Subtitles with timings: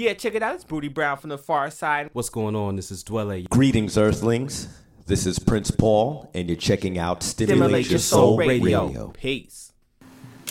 [0.00, 0.54] Yeah, check it out.
[0.54, 2.08] It's Booty Brown from the Pharcyde.
[2.14, 2.76] What's going on?
[2.76, 3.46] This is Dwele.
[3.50, 4.66] Greetings, Earthlings.
[5.04, 8.86] This is Prince Paul, and you're checking out Stimulate, Stimulate Your Soul, Radio.
[8.86, 9.08] Radio.
[9.08, 9.74] Peace.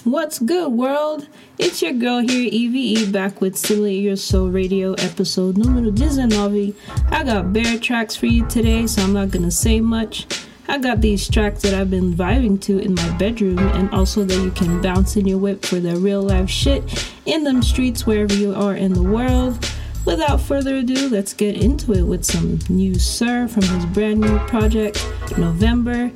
[0.03, 1.27] What's good, world?
[1.57, 6.75] It's your girl here, EVE, back with Stimulate Your Soul Radio episode numero 19.
[7.09, 10.27] I got bare tracks for you today, so I'm not gonna say much.
[10.69, 14.43] I got these tracks that I've been vibing to in my bedroom, and also that
[14.43, 18.35] you can bounce in your whip for the real life shit in them streets wherever
[18.35, 19.67] you are in the world.
[20.05, 24.37] Without further ado, let's get into it with some new Sir from his brand new
[24.45, 25.03] project,
[25.39, 26.11] November.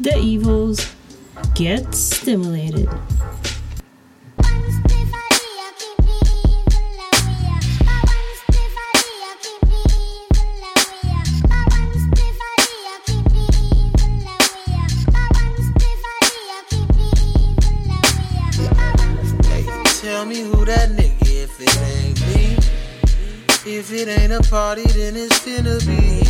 [0.00, 0.92] The Evils
[1.54, 2.88] Get Stimulated.
[24.36, 26.20] A party, then it's finna be.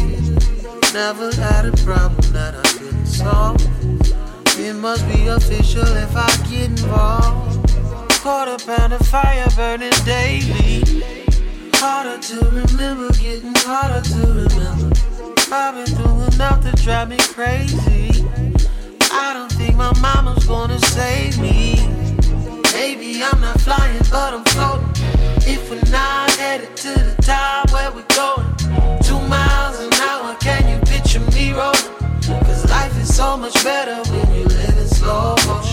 [0.93, 3.61] Never had a problem that I couldn't solve.
[4.59, 7.71] It must be official if I get involved.
[8.23, 11.03] Quarter pound of fire burning daily.
[11.75, 14.97] Harder to remember, getting harder to remember.
[15.51, 18.25] I've been through enough to drive me crazy.
[19.11, 21.75] I don't think my mama's gonna save me.
[22.73, 25.06] Maybe I'm not flying, but I'm floating.
[25.49, 28.47] If we're not headed to the top, where we going?
[29.03, 31.97] Two miles an hour, can you picture me rolling?
[32.45, 35.66] Cause life is so much better when you live in slow motion.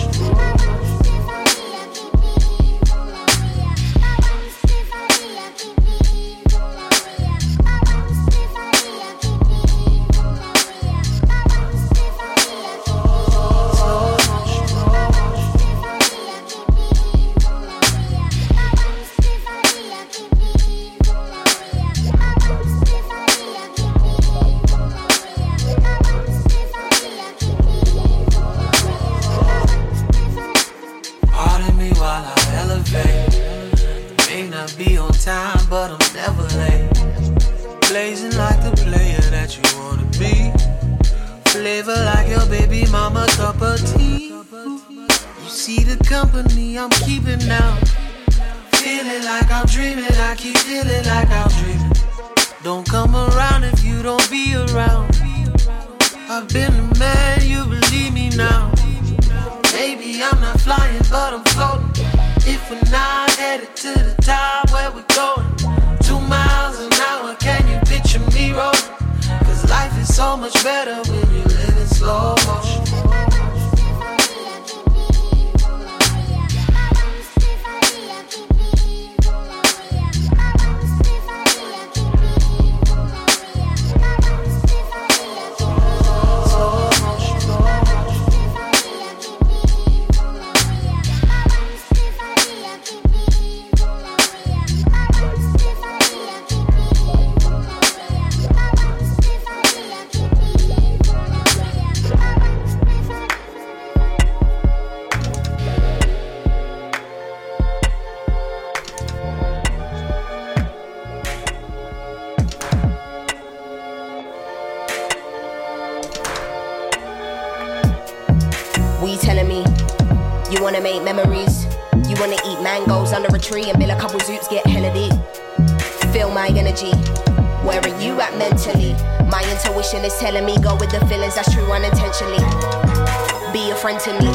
[133.54, 134.32] Be a friend to me.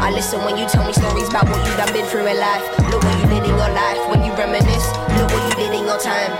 [0.00, 2.64] I listen when you tell me stories about what you done been through in life.
[2.88, 4.88] Look what you did in your life when you reminisce.
[5.20, 6.32] Look what you did in your time.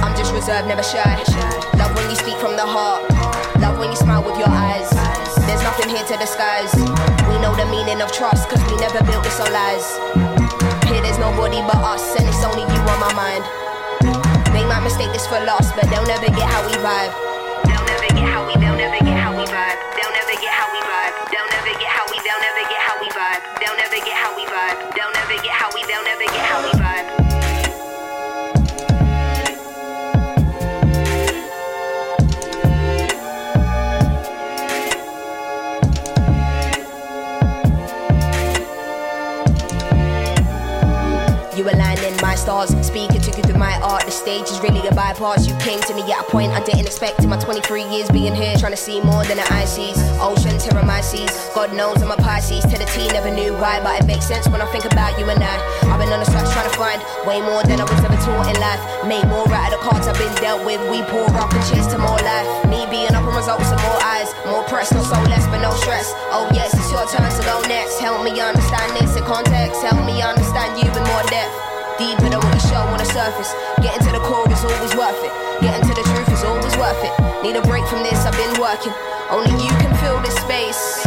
[0.00, 1.20] I'm just reserved, never shy.
[1.76, 3.04] Love when you speak from the heart.
[3.60, 4.88] Love when you smile with your eyes.
[5.44, 6.72] There's nothing here to disguise.
[7.28, 9.86] We know the meaning of trust, cause we never built this on lies.
[10.88, 13.44] Here there's nobody but us, and it's only you on my mind.
[14.54, 17.31] They might mistake this for loss, but they'll never get how we vibe.
[18.92, 19.78] Never get how we vibe.
[19.96, 21.12] They'll never get how we vibe.
[21.32, 23.40] They'll never get how we, they'll never get how we vibe.
[23.56, 24.76] They'll never get how we vibe.
[24.92, 26.41] They'll never get how we, they'll never get
[42.42, 42.74] stars.
[42.84, 44.04] Speaking to you through my art.
[44.04, 45.46] The stage is really a bypass.
[45.46, 48.34] You came to me at a point I didn't expect in my 23 years being
[48.34, 48.58] here.
[48.58, 49.96] Trying to see more than the sees.
[50.18, 51.30] Ocean, terror, my seas.
[51.54, 52.66] God knows I'm a Pisces.
[52.66, 55.30] To the T, never knew why, but it makes sense when I think about you
[55.30, 55.54] and I.
[55.86, 58.50] I've been on the search trying to find way more than I was ever taught
[58.50, 58.82] in life.
[59.06, 60.82] Made more out of the cards I've been dealt with.
[60.90, 62.48] We pour up and to more life.
[62.66, 64.34] Me being up and results and more eyes.
[64.50, 66.10] More press, no soul less, but no stress.
[66.34, 68.02] Oh yes, it's your turn to go next.
[68.02, 69.78] Help me understand this in context.
[69.86, 71.71] Help me understand you in more depth.
[72.02, 73.54] Deeper than what you show on the surface.
[73.80, 75.30] Getting to the core is always worth it.
[75.62, 77.12] Getting to the truth is always worth it.
[77.44, 78.92] Need a break from this, I've been working.
[79.30, 81.06] Only you can fill this space.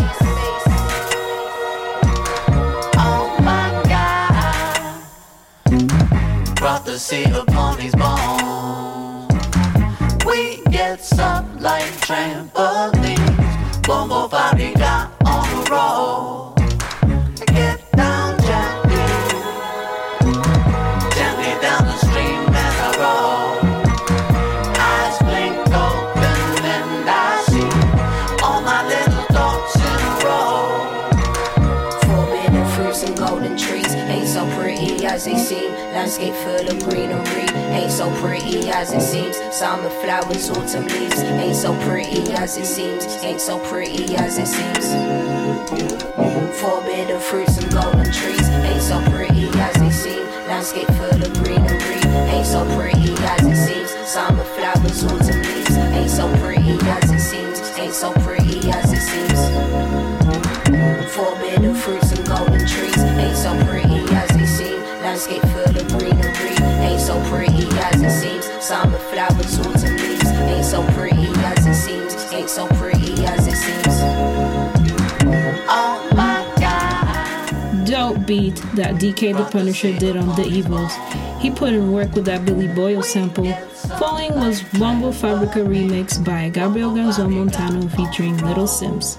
[2.95, 4.15] Oh my God.
[6.97, 9.27] Sea upon these bones.
[10.25, 13.85] We get up like trampolines.
[13.85, 16.54] Bongo Body got on the road.
[35.15, 35.71] As they seem.
[35.95, 39.37] Landscape full of greenery ain't so pretty as it seems.
[39.55, 43.05] Summer flowers, autumn leaves ain't so pretty as it seems.
[43.23, 44.87] Ain't so pretty as it seems.
[46.59, 50.25] Forbidden fruits and golden trees ain't so pretty as they seem.
[50.49, 52.01] Landscape full of greenery
[52.35, 53.91] ain't so pretty as it seems.
[54.05, 57.61] Summer flowers, autumn leaves ain't so pretty as it seems.
[57.79, 59.39] Ain't so pretty as it seems.
[61.15, 63.94] Forbidden fruits and golden trees ain't so pretty.
[65.15, 68.61] Landscape full of greenery ain't so pretty as it seems.
[68.61, 72.33] Summer flowers, autumn leaves ain't so pretty as it seems.
[72.33, 73.95] Ain't so pretty as it seems.
[75.69, 77.85] Oh my God.
[77.85, 80.91] Dope beat that DK the Punisher did on The Evils.
[81.39, 83.49] He put in work with that Billy Boyle sample.
[83.97, 89.17] Following was Bombo Fabrika remix by Gabriel Garzón-Montaño featuring Little Simz.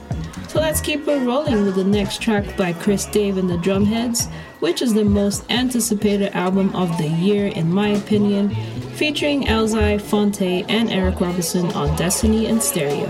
[0.51, 4.31] So let's keep it rolling with the next track by Chris Dave and the Drumhedz,
[4.61, 8.50] which is the most anticipated album of the year in my opinion,
[8.94, 13.08] featuring Elzhi, Phonte, and Eric Roberson on Destiny and Stereo.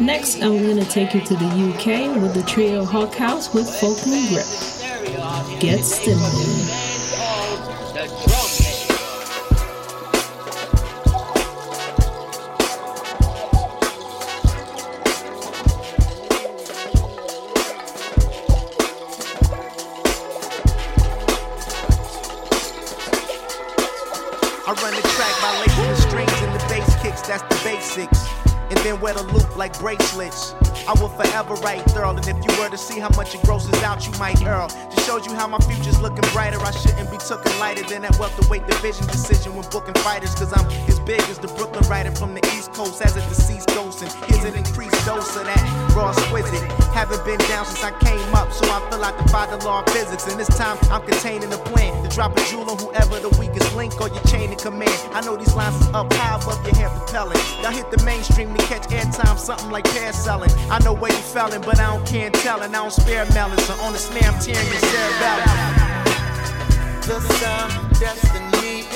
[0.00, 4.26] Next, I'm gonna take you to the UK with the trio Hawk House with Vulcan
[4.28, 5.60] Grip.
[5.60, 6.83] Get stimulated.
[29.04, 30.54] Wear the loop like bracelets.
[30.88, 33.74] I will forever write Thurl, and if you were to see how much it grosses
[33.82, 34.68] out, you might earl.
[34.68, 36.58] Just shows you how my future's looking brighter.
[36.60, 40.66] I shouldn't be taken lighter than that welterweight division decision when booking fighters, cause I'm
[40.88, 44.00] as big as the Brooklyn writer from the East Coast as a deceased ghost.
[44.00, 46.83] And here's an increased dose of that raw exquisite.
[46.94, 50.28] Haven't been down since I came up, so I feel like the law of physics.
[50.28, 53.74] And this time I'm containing the plan to drop a jewel on whoever the weakest
[53.74, 54.94] link or your chain of command.
[55.12, 57.40] I know these lines is up high above your head propelling.
[57.62, 60.50] Y'all hit the mainstream to catch airtime, something like pair selling.
[60.70, 62.70] I know where you felling, but I don't care telling.
[62.70, 65.50] I don't spare melons, so on the snare I'm tearing your cerebellum.
[67.10, 68.86] The sound destiny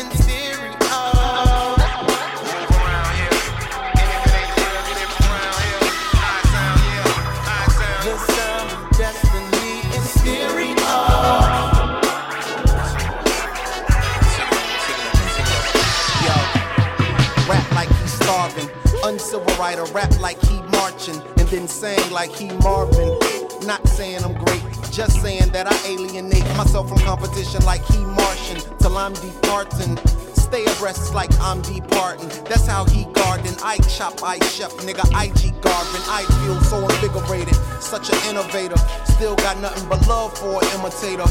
[19.58, 21.20] Uncivil a rap like he marching.
[21.38, 23.18] And then saying like he Marvin.
[23.66, 24.62] Not saying I'm great,
[24.92, 28.60] just saying that I alienate myself from competition like he Martian.
[28.78, 29.96] Till I'm departing.
[30.34, 32.28] Stay abreast like I'm departing.
[32.44, 33.54] That's how he garden.
[33.62, 35.04] I chop, I chef, nigga.
[35.10, 36.02] IG Garvin.
[36.06, 37.56] I feel so invigorated.
[37.82, 38.78] Such an innovator.
[39.04, 41.26] Still got nothing but love for an imitator.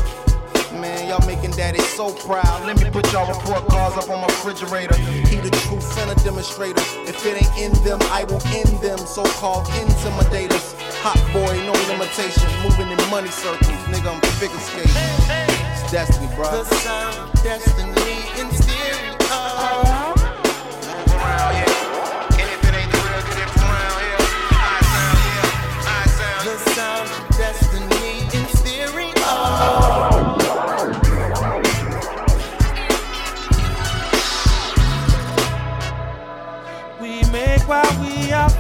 [0.72, 2.66] Man, y'all making daddy so proud.
[2.66, 4.96] Let me put y'all report cards up on my refrigerator.
[4.98, 6.82] He the true center demonstrator.
[7.08, 8.98] If it ain't in them, I will end them.
[9.00, 10.76] So called intimidators.
[11.02, 12.52] Hot boy, no limitations.
[12.64, 13.80] Moving in money circles.
[13.88, 14.92] Nigga, I'm figure skating.
[15.72, 16.52] It's destiny, bro.
[16.52, 17.98] The sound destiny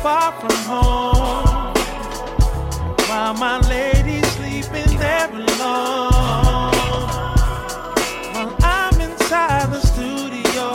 [0.08, 1.74] far from home
[3.10, 6.72] while my lady's sleeping there alone.
[8.34, 10.68] While I'm inside the studio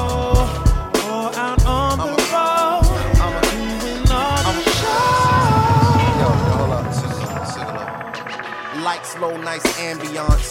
[1.08, 2.82] or out on the road
[3.40, 5.22] doing all the shows.
[8.84, 10.46] Lights low, nice ambiance.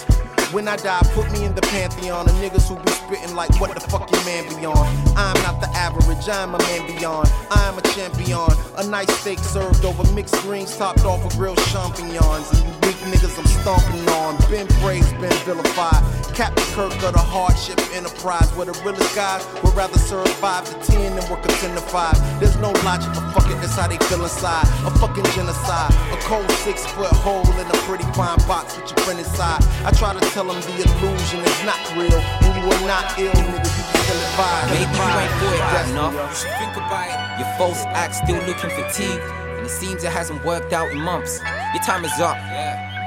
[0.52, 3.74] When I die, put me in the pantheon of niggas who be spitting like what
[3.74, 4.88] the fuck your man be on.
[5.18, 7.30] I'm not the average, I'm a man beyond.
[7.52, 8.50] I'm a champion.
[8.78, 12.48] A nice steak served over mixed greens topped off with grilled champignons.
[12.52, 14.38] And you weak niggas I'm stomping on.
[14.50, 16.04] Been praised, been vilified.
[16.34, 20.92] Captain Kirk of the hardship enterprise, where the realest guys would rather serve 5 to
[20.92, 22.40] 10 than work a 10 to 5.
[22.40, 24.64] There's no logic for fuck it, that's how they feel inside.
[24.88, 25.92] A fucking genocide.
[26.16, 29.62] A cold six foot hole in a pretty fine box with your friend inside.
[29.84, 33.32] I try to tell them the illusion is not real, and you are not ill,
[33.32, 33.58] nigga.
[33.58, 34.68] You just vibe.
[34.70, 36.14] Maybe you ain't thought it Yes, enough.
[36.14, 37.40] You should think about it.
[37.40, 39.24] Your false act still looking fatigued,
[39.58, 41.40] and it seems it hasn't worked out in months.
[41.74, 42.38] Your time is up.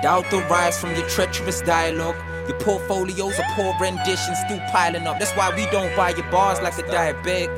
[0.02, 2.16] Doubt the rise from your treacherous dialogue.
[2.48, 5.18] Your portfolios are poor renditions still piling up.
[5.18, 7.48] That's why we don't buy your bars like a diabetic.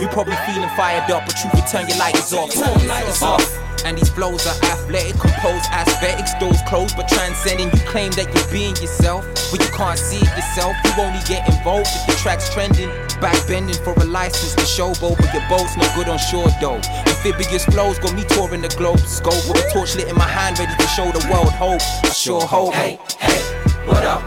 [0.00, 2.56] You probably feeling fired up, but you can turn your lighters off.
[2.86, 3.71] Lighters off.
[3.84, 7.70] And these flows are athletic, composed aesthetics, doors closed but transcending.
[7.72, 10.76] You claim that you're being yourself, but you can't see it yourself.
[10.84, 12.88] You only get involved if the track's trending.
[13.18, 16.80] Backbending for a license to showboat, but your boat's no good on shore though.
[17.06, 19.00] Amphibious flows got me touring the globe.
[19.00, 21.82] Scope with a torch lit in my hand, ready to show the world hope.
[22.04, 22.74] I sure hope.
[22.74, 23.42] Hey, hey,
[23.86, 24.22] what up?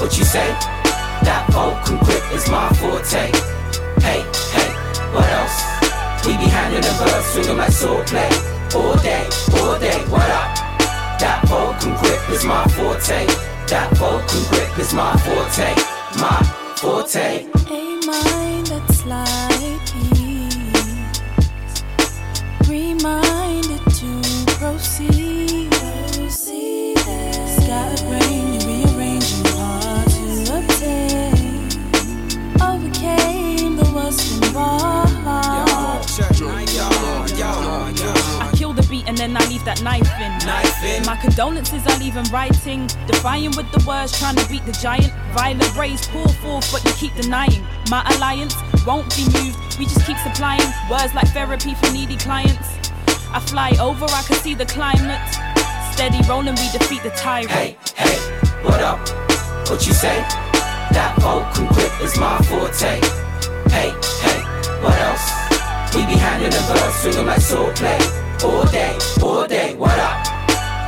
[0.00, 0.46] What you say?
[1.22, 3.30] That Vulcan grip is my forte.
[4.02, 4.22] Hey,
[4.54, 4.70] hey,
[5.12, 6.26] what else?
[6.26, 8.59] We be handing the verbs, swing 'em like swordplay.
[8.72, 10.54] All day, all day, what up?
[11.18, 13.26] That Vulcan grip is my forte.
[13.66, 15.74] That Vulcan grip is my forte.
[16.20, 16.40] My
[16.76, 17.46] forte.
[17.68, 21.10] A mind that's like peace,
[22.68, 24.22] reminded to
[24.58, 25.72] proceed.
[26.30, 30.24] Scattered brain, you rearranging hard to
[30.58, 31.66] obtain.
[32.62, 34.84] Overcame the worst involved.
[34.84, 34.99] I
[39.20, 40.32] then I leave that knife in.
[40.48, 41.04] Knife in.
[41.04, 42.86] My condolences leave in writing.
[43.06, 45.12] Defying with the words, trying to beat the giant.
[45.36, 47.62] Violent rays pour forth, but you keep denying.
[47.90, 49.78] My alliance won't be moved.
[49.78, 52.66] We just keep supplying words like therapy for needy clients.
[53.28, 55.20] I fly over, I can see the climate.
[55.92, 57.50] Steady rolling, we defeat the tyrant.
[57.50, 58.16] Hey, hey,
[58.64, 59.06] what up?
[59.68, 60.16] What you say?
[60.96, 63.04] That Vulcan grip is my forte.
[63.68, 63.92] Hey,
[64.24, 64.40] hey,
[64.80, 65.28] what else?
[65.94, 68.29] We be handing the verbs, swing 'em like swordplay.
[68.42, 70.24] All day, all day, what up?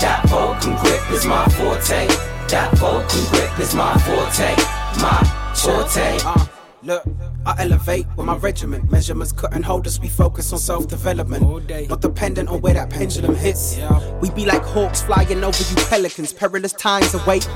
[0.00, 2.06] That Vulcan grip is my forte.
[2.48, 4.56] That Vulcan grip is my forte.
[5.02, 6.18] My forte.
[6.24, 6.46] Uh,
[6.82, 7.04] look,
[7.44, 8.90] I elevate with my regiment.
[8.90, 10.00] Measurements couldn't hold us.
[10.00, 11.42] We focus on self development.
[11.90, 13.78] Not dependent on where that pendulum hits.
[14.22, 16.32] We be like hawks flying over you pelicans.
[16.32, 17.46] Perilous times await.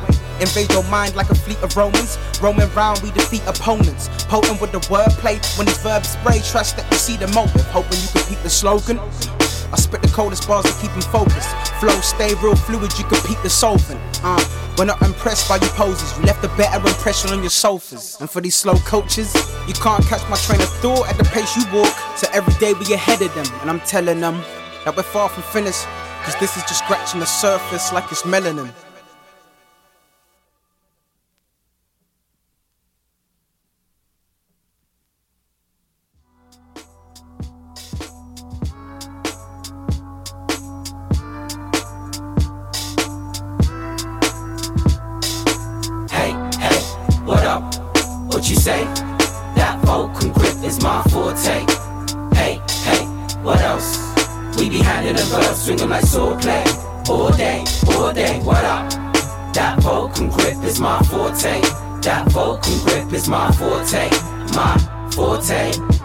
[0.40, 2.18] Invade your mind like a fleet of Romans.
[2.42, 4.10] Roaming round, we defeat opponents.
[4.26, 5.40] Potent with the wordplay.
[5.56, 7.64] When these verbs spray, trust that you see the motive.
[7.68, 9.00] Hoping you can peep the slogan.
[9.72, 11.48] I spit the coldest bars to keep them focused.
[11.80, 14.00] Flow stay real fluid, you compete the solvent.
[14.22, 14.42] Uh,
[14.78, 16.16] we're not impressed by your poses.
[16.18, 18.16] You left a better impression on your sofas.
[18.20, 19.34] And for these slow coaches,
[19.66, 21.92] you can't catch my train of thought at the pace you walk.
[22.16, 23.46] So every day we ahead of them.
[23.60, 24.42] And I'm telling them
[24.84, 25.84] that we're far from finished.
[26.24, 28.72] Cause this is just scratching the surface like it's melanin.
[48.66, 48.82] Say?
[49.54, 51.64] That Vulcan grip is my forte.
[52.34, 53.04] Hey, hey,
[53.44, 53.96] what else?
[54.58, 56.64] We be handing the verbs, swing 'em like swordplay.
[57.08, 57.62] All day,
[57.94, 58.90] all day, what up?
[59.54, 61.60] That Vulcan grip is my forte.
[62.02, 64.10] That Vulcan grip is my forte.
[64.56, 64.76] My
[65.12, 65.95] forte.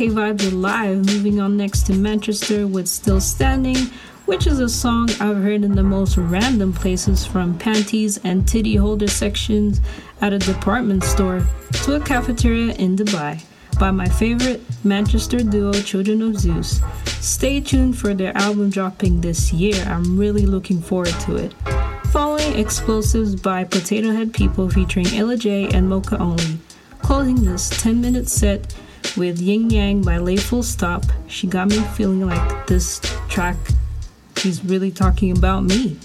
[0.00, 1.04] UK vibes alive.
[1.04, 3.76] Moving on next to Manchester with Still Standing,
[4.24, 8.76] which is a song I've heard in the most random places from panties and titty
[8.76, 9.78] holder sections
[10.22, 11.46] at a department store
[11.84, 13.44] to a cafeteria in Dubai
[13.78, 16.80] by my favorite Manchester duo Children of Zeus.
[17.04, 19.84] Stay tuned for their album dropping this year.
[19.86, 21.52] I'm really looking forward to it.
[22.06, 26.58] Following Explosives by Potatohead People featuring Illa J and Moka Only.
[27.02, 28.74] Closing this 10 minute set
[29.16, 31.04] with Yin Yang by Lay Full Stop.
[31.26, 33.56] She got me feeling like this track
[34.44, 35.96] is really talking about me.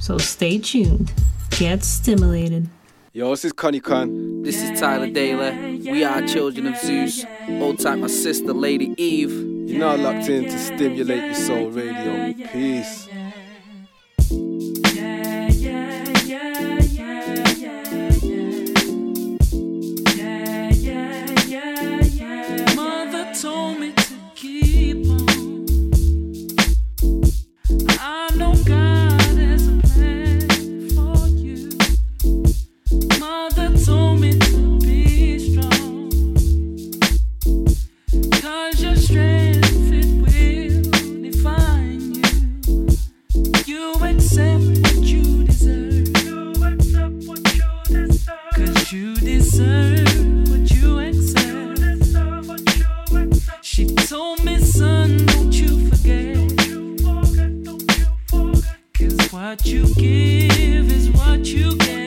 [0.00, 1.12] So stay tuned.
[1.50, 2.68] Get stimulated.
[3.12, 4.42] Yo, this is Konny Kon.
[4.42, 5.90] This is Tyler Daley.
[5.90, 7.24] We are children of Zeus.
[7.48, 9.32] Old time my sister, Lady Eve.
[9.68, 12.34] You're not locked in to stimulate your soul radio.
[12.52, 13.05] Peace.
[59.36, 62.05] What you give is what you get.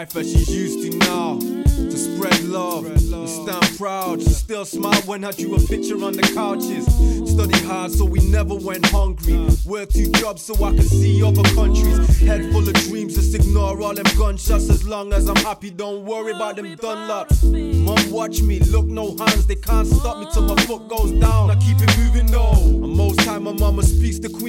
[0.00, 1.38] Life that she's used to now.
[1.38, 4.20] To spread love and stand proud.
[4.20, 6.84] She still smile when I drew a picture on the couches.
[7.32, 9.38] Study hard so we never went hungry.
[9.64, 12.20] Work two jobs so I could see other countries.
[12.20, 14.68] Head full of dreams, just ignore all them gunshots.
[14.68, 17.38] As long as I'm happy, don't worry about them Dunlops.
[17.86, 19.46] Mom, watch me, look no hands.
[19.46, 20.55] They can't stop me till my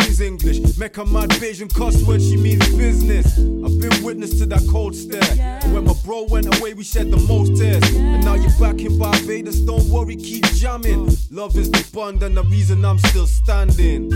[0.07, 0.77] Queen's English.
[0.77, 3.37] Make her mad Bayesian cuss when she means business.
[3.37, 5.21] I've been witness to that cold stare.
[5.37, 7.83] And when my bro went away, we shed the most tears.
[7.93, 11.09] And now you're back in Barbados, don't worry, keep jamming.
[11.29, 14.09] Love is the bond and the reason I'm still standing.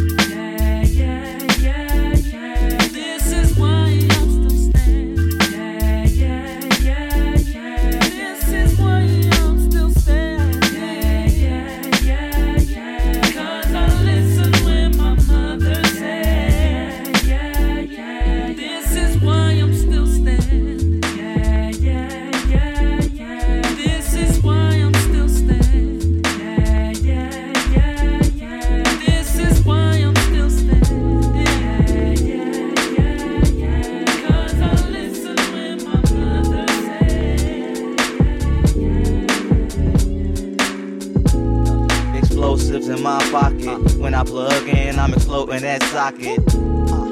[46.02, 46.40] Socket.
[46.56, 47.08] Uh,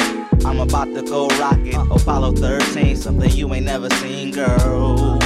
[0.48, 1.76] I'm about to go rocket.
[1.92, 5.20] Apollo 13, something you ain't never seen, girl.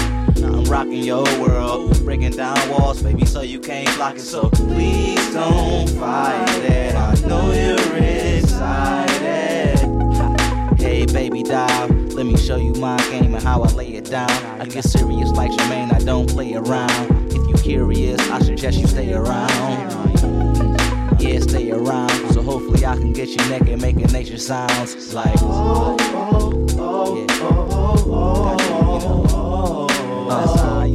[0.43, 4.19] I'm rocking your world, breaking down walls, baby, so you can't block it.
[4.19, 6.93] So please don't fight it.
[6.93, 9.79] I know you're excited.
[10.77, 14.29] Hey, baby doll, let me show you my game and how I lay it down.
[14.59, 17.31] I get serious like Jermaine, I don't play around.
[17.31, 20.72] If you curious, I suggest you stay around.
[21.33, 22.11] Yeah, stay around.
[22.31, 25.33] So hopefully I can get you naked, making nature sounds like.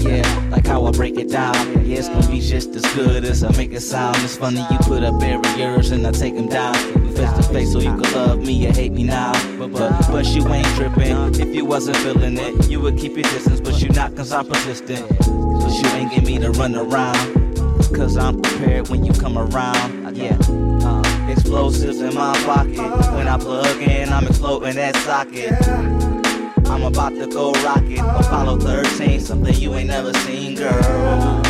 [0.00, 1.56] Yeah, like how I break it down.
[1.84, 4.16] Yeah, it's gonna be just as good as I make it sound.
[4.18, 6.76] It's funny you put up barriers and I take them down.
[7.02, 9.32] We face to face so you can love me or hate me now.
[9.58, 11.34] But but but you ain't tripping.
[11.34, 13.60] If you wasn't feeling it, you would keep your distance.
[13.60, 15.04] But you not cause I'm persistent.
[15.18, 17.56] Cause you ain't get me to run around.
[17.92, 19.97] Cause I'm prepared when you come around.
[20.18, 20.36] Yeah.
[20.82, 23.14] Uh, explosives in my pocket.
[23.14, 25.54] When I plug in, I'm exploding that socket.
[26.68, 28.00] I'm about to go rocket.
[28.00, 31.40] Apollo 13, something you ain't never seen, girl.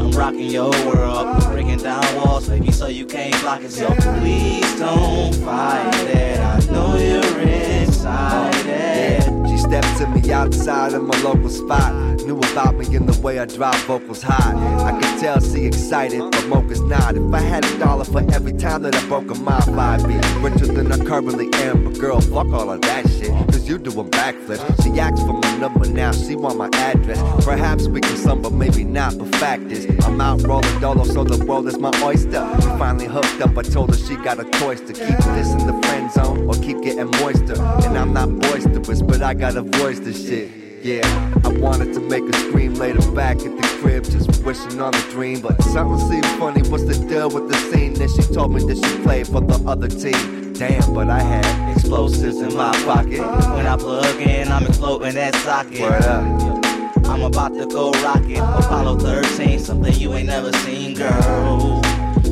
[0.00, 3.70] I'm rocking your world, breaking down walls, baby, so you can't block it.
[3.70, 6.40] So please don't fight it.
[6.40, 9.50] I know you're inside it.
[9.50, 12.05] She stepped to me outside of my local spot.
[12.26, 14.52] Knew about me in the way I drop vocals high.
[14.84, 17.14] I could tell she excited, but Moka's not.
[17.14, 20.16] If I had a dollar for every time that I broke a mile, five be
[20.40, 21.84] richer than I currently am.
[21.84, 23.30] But girl, fuck all of that shit.
[23.52, 24.82] Cause you doing backflips.
[24.82, 27.22] She asked for my number now, she want my address.
[27.44, 29.16] Perhaps we can some, but maybe not.
[29.16, 32.44] But fact is, I'm out rolling dolo, so the world is my oyster.
[32.56, 35.64] We finally hooked up, I told her she got a choice to keep this in
[35.64, 37.54] the friend zone or keep getting moister.
[37.86, 40.65] And I'm not boisterous, but I got a voice to shit.
[40.86, 44.94] Yeah, I wanted to make her scream later back at the crib, just wishing on
[44.94, 45.40] a dream.
[45.40, 46.62] But something seemed funny.
[46.70, 47.94] What's the deal with the scene?
[47.94, 50.52] Then she told me that she played for the other team.
[50.52, 53.18] Damn, but I had Explosives in my pocket.
[53.56, 55.80] When I plug in, I'm exploding that socket.
[55.80, 57.06] Word up.
[57.06, 58.38] I'm about to go rocket.
[58.38, 61.82] Apollo 13, something you ain't never seen, girl.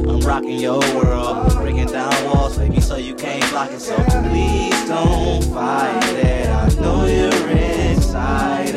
[0.09, 3.81] I'm rocking your world, breaking down walls, baby, so you can't block it.
[3.81, 6.47] So please don't fight it.
[6.49, 7.74] I know you're inside
[8.17, 8.75] it.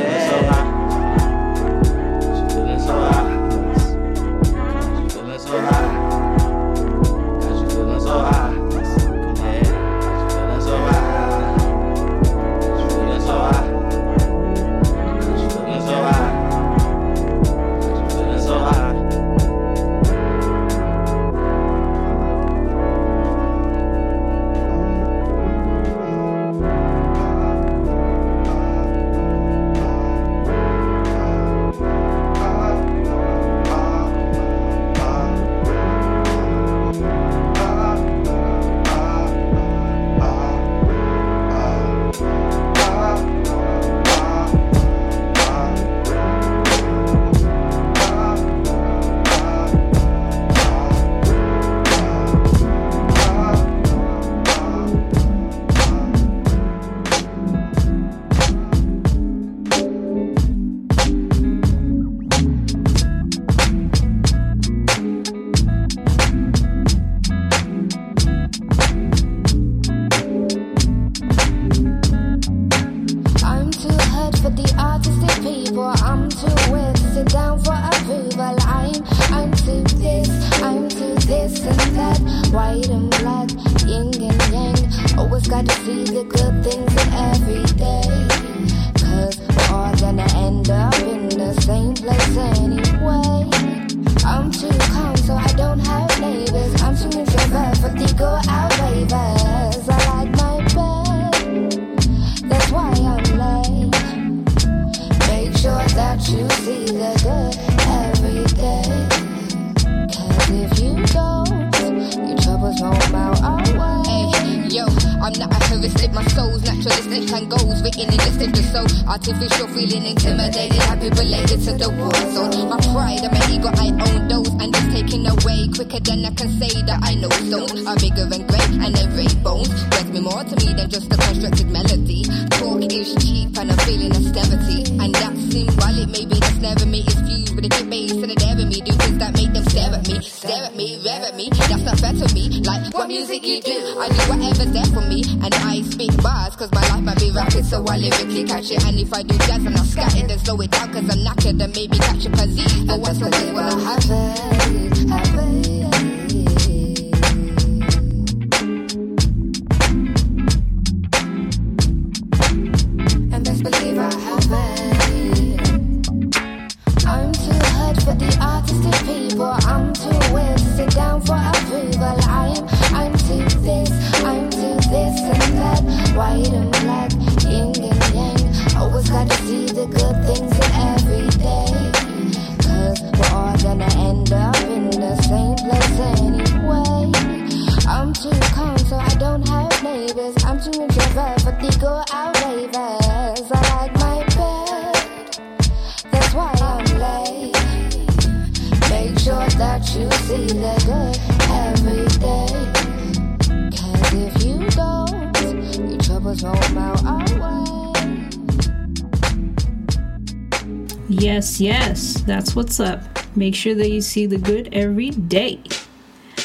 [212.28, 213.02] That's what's up.
[213.36, 215.62] Make sure that you see the good every day.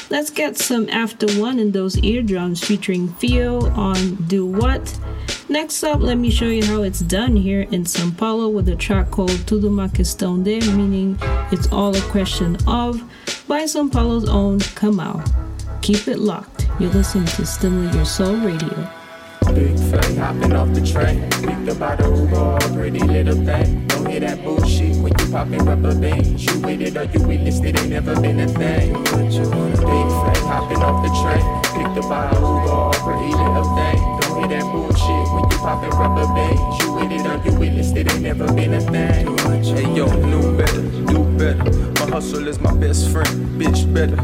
[0.08, 4.98] Let's get some After One in those eardrums featuring Theo on Do What.
[5.48, 8.76] Next up, let me show you how it's done here in Sao Paulo with a
[8.76, 9.88] track called Tudo Uma
[10.44, 11.18] de, meaning
[11.50, 13.02] it's all a question of,
[13.48, 15.20] by Sao Paulo's own Kamau.
[15.82, 16.68] Keep it locked.
[16.78, 18.88] You're listening to Stimulate Your Soul Radio.
[19.54, 19.78] Big
[20.16, 21.28] hopping off the train.
[21.78, 23.86] By the Uber, pretty little thing.
[23.88, 24.96] Don't hear that bullshit
[25.32, 26.44] popping rubber bands.
[26.44, 28.92] You it or you it, ain't never been a thing.
[28.92, 29.80] What you want?
[29.80, 31.44] Big fake hopping off the train.
[31.72, 34.00] Picked up by the Uber, pretty little thing.
[34.20, 36.84] Don't hear that bullshit when you popping rubber bands.
[36.84, 39.38] You it or you it, ain't never been a thing.
[39.74, 41.64] Hey yo, knew better, do better.
[42.04, 44.16] My hustle is my best friend, bitch better.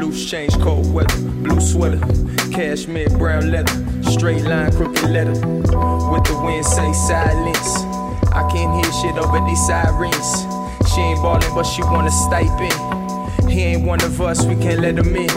[0.00, 2.00] Loose change, cold weather, blue sweater,
[2.50, 5.38] cashmere, brown leather, straight line, crooked letter.
[6.10, 7.87] With the wind say silence.
[8.38, 10.46] I can't hear shit over these sirens.
[10.94, 13.50] She ain't ballin', but she want a stipend.
[13.50, 15.28] He ain't one of us, we can't let him in.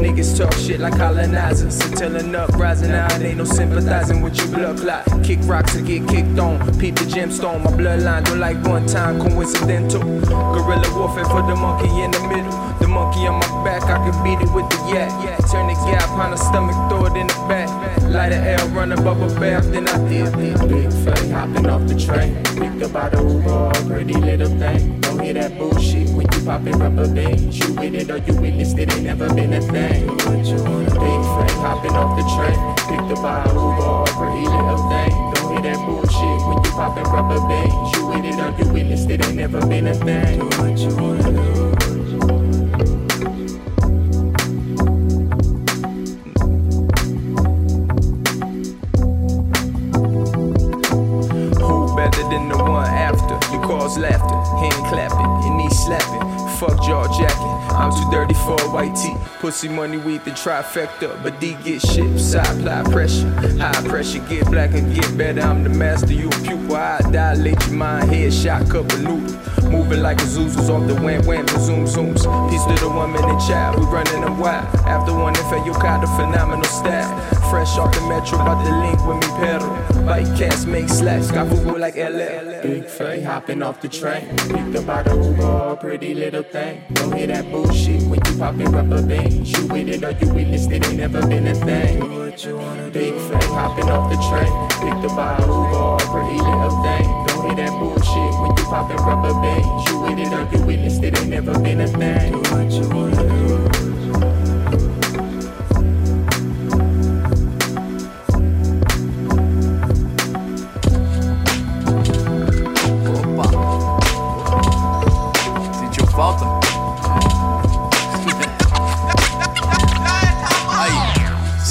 [0.00, 1.78] Niggas talk shit like colonizers.
[1.84, 5.04] Until up, rising out, ain't no sympathizing with your blood clot.
[5.22, 6.58] Kick rocks and get kicked on.
[6.78, 10.00] Peep the gemstone, my bloodline don't like one time coincidental.
[10.00, 12.52] Guerrilla warfare for the monkey in the middle.
[12.80, 15.12] The monkey on my back, I can beat it with the yak.
[15.50, 18.01] Turn the gap on the stomach, throw it in the back.
[18.12, 20.68] Light a L, run a bubble bath, then I did it.
[20.68, 22.34] Big fake hopping off the train.
[22.60, 25.00] Picked up by the Uber, pretty little thing.
[25.00, 27.58] Don't hear that bullshit when you popping rubber bands.
[27.58, 30.02] You with it or you witnessed it, ain't never been a thing.
[30.44, 30.92] You want?
[30.92, 32.60] Big fake hopping off the train.
[32.84, 35.12] Picked up by the Uber, pretty little thing.
[35.32, 37.96] Don't hear that bullshit when you popping rubber bands.
[37.96, 40.38] You with it or you witnessed it, ain't never been a thing.
[40.60, 41.81] What you wanna do?
[59.52, 61.22] Pussy money, weed the trifecta.
[61.22, 63.28] But D get shit, side apply pressure.
[63.60, 65.42] High pressure, get black and get better.
[65.42, 66.76] I'm the master, you a pupil.
[66.76, 69.70] I dilate your mind, head shot, cup of noodle.
[69.70, 72.24] Moving like a Zuzu's off the wham wham, the zoom zooms.
[72.48, 74.64] Peace the woman and child, we running them wild.
[74.86, 77.12] After one, if you got a phenomenal style.
[77.50, 79.68] Fresh off the metro, about to link with me pedal.
[80.06, 82.60] Bike cast, make slaps, got football like LL.
[82.62, 84.26] Big fake hopping off the train.
[84.36, 86.82] Picked up by the Uber, pretty little thing.
[86.92, 89.52] Don't hear that bullshit when you popping rubber bands.
[89.52, 92.00] You with it or you witnessed it, ain't never been a thing.
[92.18, 94.52] What you wanna Big fake hopping off the train.
[94.82, 97.06] Picked up by Uber, pretty little thing.
[97.28, 99.88] Don't hear that bullshit when you popping rubber bands.
[99.88, 102.32] You with it or you witnessed it, ain't never been a thing.
[102.32, 103.52] Do What you wanna do?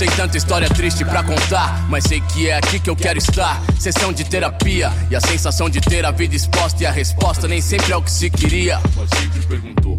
[0.01, 3.61] Sei tanta história triste pra contar, mas sei que é aqui que eu quero estar.
[3.79, 7.61] Sessão de terapia e a sensação de ter a vida exposta e a resposta nem
[7.61, 8.79] sempre é o que se queria.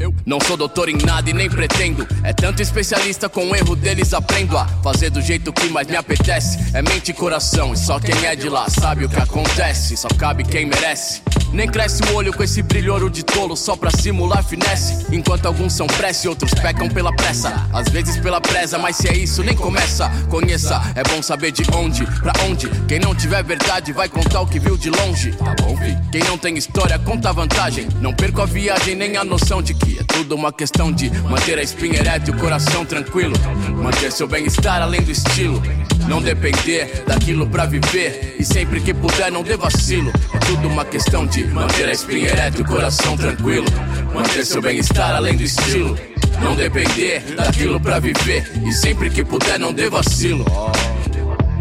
[0.00, 2.04] Eu não sou doutor em nada e nem pretendo.
[2.24, 5.94] É tanto especialista com o erro deles aprendo a fazer do jeito que mais me
[5.94, 6.58] apetece.
[6.74, 9.96] É mente e coração, e só quem é de lá sabe o que acontece.
[9.96, 11.22] Só cabe quem merece.
[11.52, 15.06] Nem cresce o olho com esse brilho ouro de tolo só pra simular finesse.
[15.14, 17.68] Enquanto alguns são pressa e outros pecam pela pressa.
[17.70, 20.10] Às vezes pela presa, mas se é isso, nem começa.
[20.30, 22.70] Conheça, é bom saber de onde, pra onde.
[22.88, 25.32] Quem não tiver verdade vai contar o que viu de longe.
[25.32, 25.98] Tá bom, fi?
[26.10, 27.86] Quem não tem história, conta a vantagem.
[28.00, 31.58] Não perco a viagem nem a noção de que é tudo uma questão de manter
[31.58, 33.34] a espinha ereta e o coração tranquilo.
[33.76, 35.62] Manter seu bem-estar além do estilo.
[36.08, 38.36] Não depender daquilo pra viver.
[38.38, 40.10] E sempre que puder, não dê vacilo.
[40.32, 43.66] É tudo uma questão de manter a espinha ereta e o coração tranquilo.
[44.14, 45.98] Manter seu bem-estar além do estilo.
[46.40, 48.50] Não depender daquilo pra viver.
[48.66, 50.44] E sempre que puder, não dê vacilo.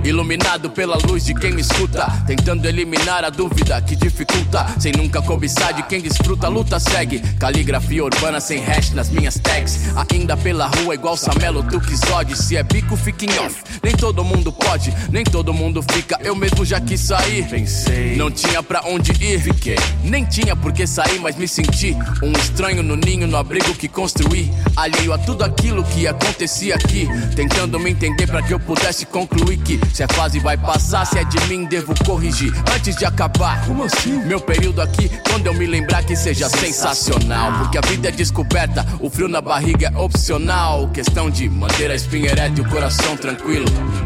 [0.04, 4.66] Iluminado pela luz de quem me escuta, tentando eliminar a dúvida que dificulta.
[4.80, 7.20] Sem nunca cobiçar de quem desfruta, a luta segue.
[7.40, 9.80] Caligrafia urbana sem hash nas minhas tags.
[10.12, 12.36] Ainda pela rua, igual Samelo Duque Zod.
[12.36, 13.64] Se é bico, fica em off.
[13.84, 16.18] Nem todo mundo pode, nem todo mundo fica.
[16.24, 17.48] Eu mesmo já quis sair.
[17.48, 19.40] Pensei, não tinha pra onde ir.
[19.40, 23.76] Fiquei, nem tinha por que sair, mas me senti um estranho no ninho, no abrigo
[23.76, 24.52] que construí.
[24.76, 27.08] Alheio a tudo aquilo que acontecia aqui.
[27.36, 31.20] Tentando me entender pra que eu pudesse concluir que se a fase vai passar, se
[31.20, 33.66] é de mim, devo corrigir antes de acabar.
[33.66, 34.24] Como assim?
[34.26, 37.52] Meu período aqui, quando eu me lembrar que seja sensacional.
[37.60, 40.90] Porque a vida é descoberta, o frio na barriga é opcional.
[40.90, 43.66] Questão de manter a espinha ereta e o coração tranquilo.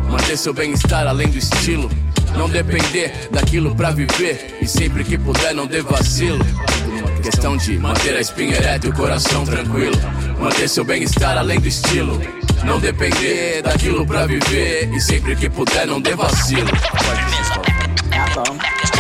[0.10, 1.90] Manter seu bem-estar além do estilo.
[2.36, 4.58] Não depender daquilo pra viver.
[4.62, 6.44] E sempre que puder, não dê vacilo.
[7.22, 9.96] questão de manter a espinha ereta e o coração tranquilo.
[10.40, 12.45] Manter seu bem-estar além do estilo.
[12.66, 14.90] Não depender daquilo pra viver.
[14.92, 16.68] E sempre que puder, não dê vacilo.
[18.10, 18.95] Tá bom.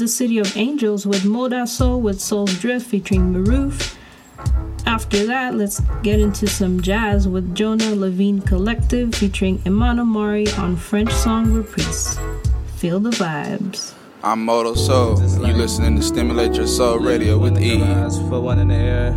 [0.00, 3.98] The City of Angels with Moda Soul with Soul's Drift featuring Maroof.
[4.86, 10.76] After that, let's get into some jazz with Jonah Levine Collective featuring Imano Mari on
[10.76, 12.18] French song Reprise.
[12.76, 13.92] Feel the vibes.
[14.24, 15.20] I'm Moto Soul.
[15.46, 17.78] You listening to Stimulate Your Soul Radio with E.
[18.30, 19.08] Put one in the air.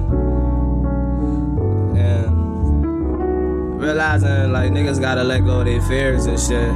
[1.96, 6.74] And realizing like niggas gotta let go of their fears and shit.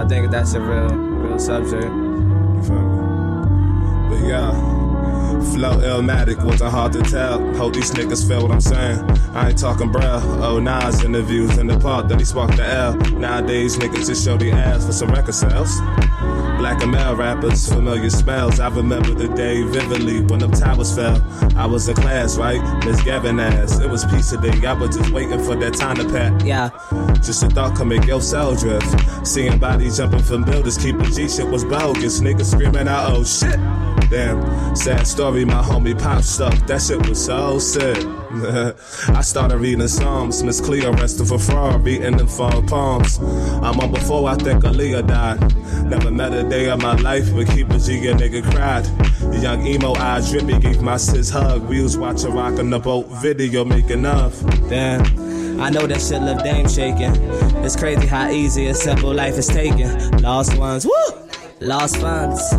[0.00, 2.03] I think that's a real, real subject.
[2.64, 4.08] Feel me?
[4.08, 4.73] But yeah.
[5.52, 7.38] Flow Illmatic wasn't hard to tell.
[7.54, 8.98] Hope these niggas feel what I'm saying.
[9.34, 10.22] I ain't talking bruh.
[10.42, 12.96] Oh, Nas interviews in the park that he sparked the L.
[13.18, 15.80] Nowadays, niggas just show the ass for some record sales.
[16.58, 18.58] Black and male rappers, familiar spells.
[18.58, 21.22] I remember the day vividly when them towers fell.
[21.56, 22.62] I was in class, right?
[22.84, 23.80] Miss Gavin ass.
[23.80, 24.66] It was pizza day.
[24.66, 26.42] I was just waiting for that time to pack.
[26.44, 26.70] Yeah.
[27.14, 29.26] Just a thought could make your cell drift.
[29.26, 32.20] Seeing bodies jumping from buildings, keep the G shit was bogus.
[32.20, 33.58] Niggas screaming out, oh shit.
[34.10, 36.54] Damn, sad story, my homie Pop stuck.
[36.66, 37.96] That shit was so sick.
[39.08, 43.18] I started reading Psalms, Miss Cleo resting for fraud, beating them fall palms.
[43.18, 45.86] I'm on before I think Aaliyah died.
[45.86, 48.84] Never met a day of my life, but keep a G, a nigga cried.
[49.32, 51.68] The young emo eyes drippy gave my sis hug.
[51.68, 54.34] We was watching rockin' the boat video making of.
[54.68, 55.60] Damn.
[55.60, 57.14] I know that shit left Dame shaking.
[57.64, 60.22] It's crazy how easy a simple life is taken.
[60.22, 61.23] Lost ones, woo!
[61.64, 62.52] Lost funds,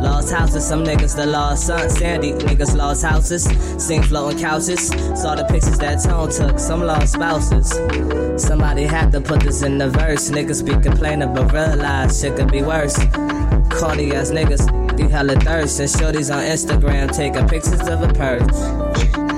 [0.00, 0.64] lost houses.
[0.64, 1.90] Some niggas the lost son.
[1.90, 3.42] Sandy niggas lost houses.
[3.84, 4.86] Seen floating couches.
[5.20, 6.60] Saw the pictures that Tone took.
[6.60, 7.70] Some lost spouses.
[8.40, 10.30] Somebody had to put this in the verse.
[10.30, 12.96] Niggas be complaining, but realize shit could be worse.
[13.80, 15.80] Corny ass niggas be hella thirst.
[15.80, 19.31] And shorties on Instagram taking pictures of a purse.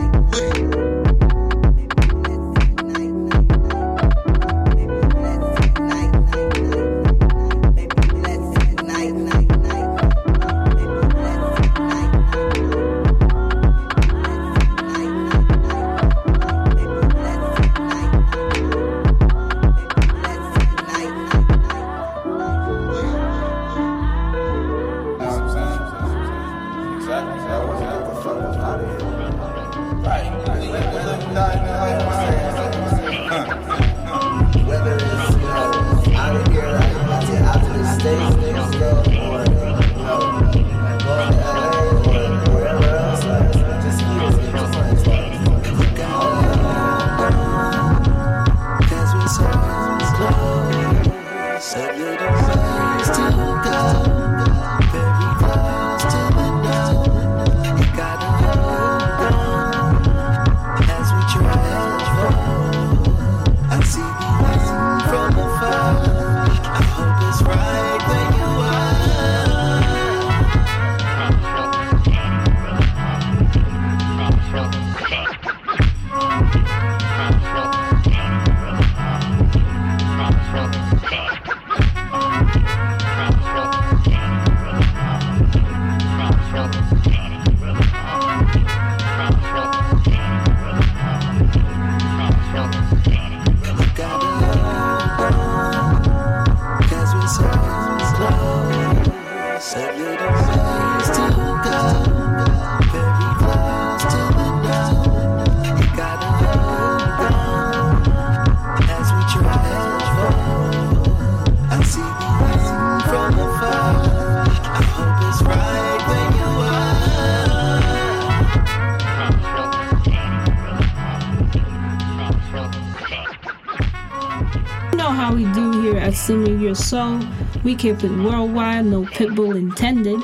[126.85, 127.21] Soul.
[127.65, 130.21] We keep it worldwide, no pitbull intended.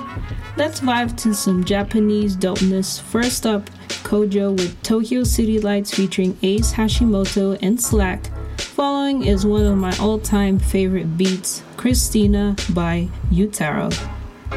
[0.56, 3.00] Let's vibe to some Japanese dopeness.
[3.00, 3.70] First up,
[4.04, 8.30] Kojo with Tokyo City Lights featuring Ace Hashimoto and Slack.
[8.58, 13.90] Following is one of my all time favorite beats, Christina by Utaro.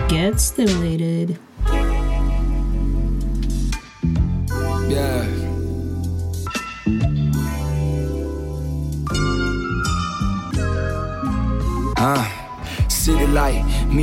[0.10, 1.40] Get stimulated.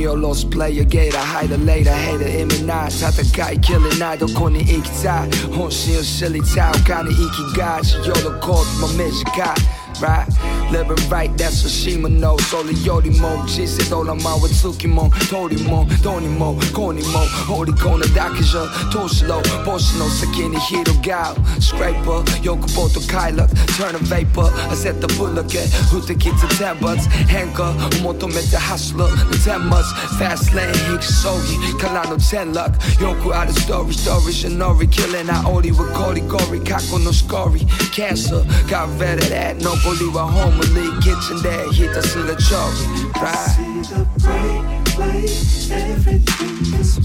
[0.00, 9.86] me och lost player gator Hider later, hater in min night 戦い killing night どこに行きたい本心を知りたい他に生きがいしようのコースも短い
[10.00, 10.26] Right?
[10.70, 13.43] Living right, that's a Shima no Solo yori mo.
[13.47, 18.43] Jise dola ma wa tsuki mo Tori mo Doni mo Koni mo Hori kona dake
[18.43, 18.61] je
[18.93, 22.21] Toshi lo Boshi no saki ni hirogau Scraper.
[22.45, 24.49] Yokubo to kailak Turn a vapor.
[24.69, 27.73] I set the bullet at Futeki to ten butts Hanker
[28.03, 33.49] Motomete hustler The ten months Fast lane Hiki sogi Kala no ten luck Yoku out
[33.49, 35.29] of story Story Shinori Killing.
[35.29, 37.61] I only with Gori Gori Kako no scory.
[37.91, 42.73] Cancer Got rid of that Nobody wa homely Kitchen legendary the çok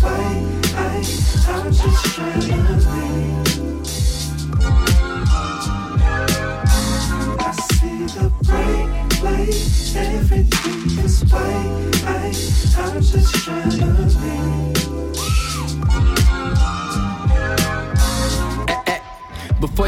[0.02, 0.55] Right.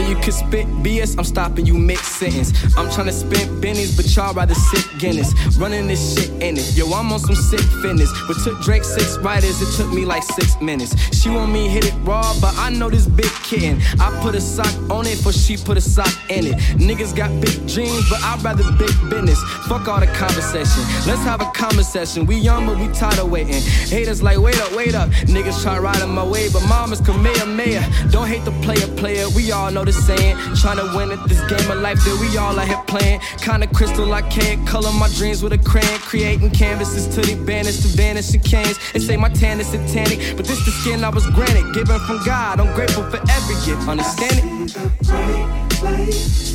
[0.08, 2.52] You can spit BS, I'm stopping you mid sentence.
[2.76, 5.34] I'm trying to spit bennies, but y'all rather sip Guinness.
[5.58, 6.76] Running this shit in it.
[6.76, 8.10] Yo, I'm on some sick fitness.
[8.26, 10.94] But took Drake six writers, it took me like six minutes.
[11.16, 13.80] She want me hit it raw, but I know this big kitten.
[14.00, 16.56] I put a sock on it, for she put a sock in it.
[16.78, 19.40] Niggas got big dreams, but I'd rather big business.
[19.68, 20.82] Fuck all the conversation.
[21.06, 22.24] Let's have a conversation.
[22.24, 23.62] We young, but we tired of waiting.
[23.88, 25.10] Haters like, wait up, wait up.
[25.28, 28.10] Niggas try riding my way, but mama's Kamehameha.
[28.10, 29.28] Don't hate the player, player.
[29.36, 30.36] We all know the saying.
[30.56, 33.20] Trying to win at this game of life that we all out here playing.
[33.38, 35.98] Kinda crystal archaic, color my dreams with a crayon.
[36.00, 38.78] Creating canvases to the banners to vanishing canes.
[38.92, 41.74] They say my tan is satanic, but this the skin I was granted.
[41.74, 43.88] Given from God, I'm grateful for every gift.
[43.88, 44.76] Understand it?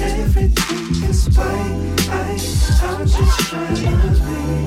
[0.01, 1.93] Everything is white.
[2.09, 2.37] I,
[2.83, 3.91] I'm just trying to
[4.25, 4.62] leave.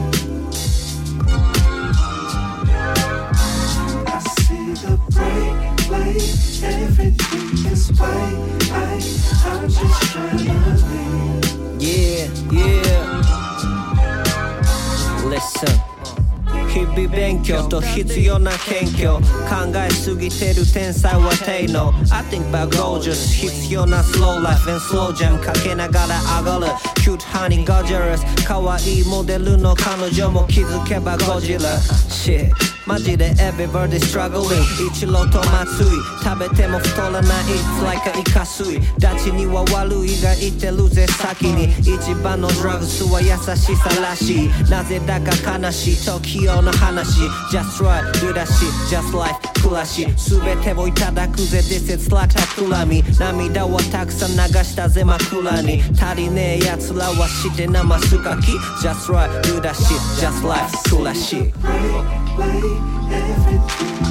[4.75, 6.21] the bright light.
[6.63, 8.36] Everything is white.
[8.71, 8.99] I,
[9.45, 10.53] I'm just trying to
[10.88, 11.82] leave.
[11.82, 13.21] Yeah, yeah.
[15.29, 15.91] Listen
[16.73, 19.21] 日々勉強と必要な謙虚考
[19.75, 31.59] えすぎてる天才は低能 I think about gorgeous 必要な slow life and slow jam かけながら上がる cute honey gorgeous 可愛いモデルの彼女も気づけばゴジラ
[32.09, 32.51] shit
[32.87, 36.16] マジで everybody struggling 一郎と松井。
[36.22, 37.22] 食べても太らない。
[37.22, 41.72] It's like a イカ水ダチには悪いがいてるぜ先に。
[41.80, 44.49] 一番のドラッグスは優しさらしい。
[44.70, 45.97] なぜだか悲しい。
[45.97, 47.22] 時用の話。
[47.51, 50.07] Just right do that shit just like 暮らし。
[50.16, 51.59] 全てをいただくぜ。
[51.59, 55.82] This is like 企み涙はたくさん流したぜ枕に。
[56.01, 58.53] 足りねえ奴らはして生すかき。
[58.80, 61.53] Just right do that shit just like 暮らし。
[62.39, 62.62] Light.
[63.11, 64.05] Everything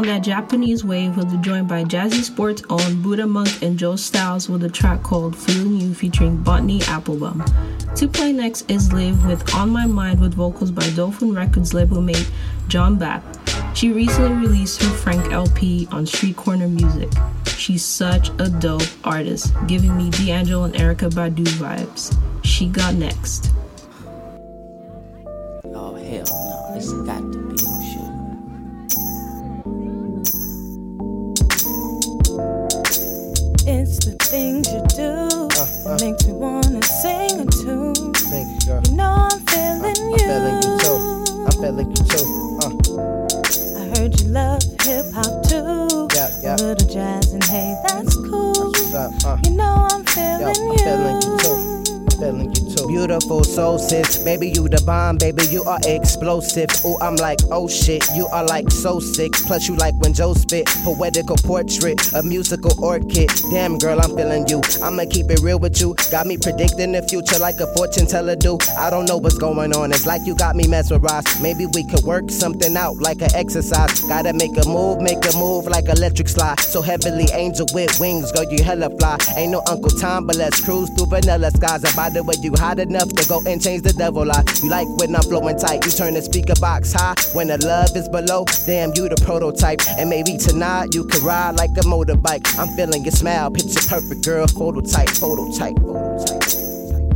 [0.00, 4.48] on that Japanese wave with the joined by Jazzy Sports' own Budamunk and Joe Styles
[4.48, 7.44] with a track called Feeling You featuring Botany Applebum.
[7.96, 12.00] To play next is Live with On My Mind with vocals by Dolphin Records label
[12.00, 12.30] mate
[12.68, 13.22] John Bapp.
[13.76, 17.10] She recently released her Frank LP on Street Corner Music.
[17.46, 22.16] She's such a dope artist, giving me D'Angelo and Erykah Badu vibes.
[22.42, 23.49] She got next.
[55.16, 56.68] Baby you are explosive.
[56.84, 59.32] Ooh, I'm like, oh shit, you are like so sick.
[59.32, 63.30] Plus you like when Joe spit, poetical portrait, a musical orchid.
[63.50, 64.60] Damn girl, I'm feeling you.
[64.82, 65.94] I'ma keep it real with you.
[66.10, 68.58] Got me predicting the future like a fortune teller do.
[68.78, 69.92] I don't know what's going on.
[69.92, 71.42] It's like you got me mesmerized.
[71.42, 74.00] Maybe we could work something out like an exercise.
[74.02, 76.60] Gotta make a move, make a move like electric slide.
[76.60, 79.18] So heavily angel with wings, girl, you hella fly.
[79.36, 81.84] Ain't no Uncle Tom, but let's cruise through vanilla skies.
[81.84, 84.44] And by the way, you hot enough to go and change the devil lie.
[84.62, 87.14] You like when I'm flowing tight, you turn the speaker box high.
[87.32, 89.80] When the love is below, damn, you the prototype.
[89.96, 92.44] And maybe tonight you could ride like a motorbike.
[92.58, 94.46] I'm feeling your smile, picture perfect, girl.
[94.46, 96.44] Photo type, photo type, photo type.